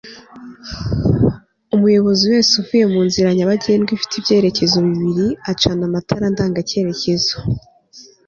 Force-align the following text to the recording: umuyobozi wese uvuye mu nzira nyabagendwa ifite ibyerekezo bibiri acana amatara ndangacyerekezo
umuyobozi 1.75 2.23
wese 2.33 2.51
uvuye 2.61 2.85
mu 2.93 3.01
nzira 3.07 3.29
nyabagendwa 3.37 3.89
ifite 3.93 4.13
ibyerekezo 4.17 4.77
bibiri 4.87 5.25
acana 5.51 5.81
amatara 5.89 6.25
ndangacyerekezo 6.33 7.35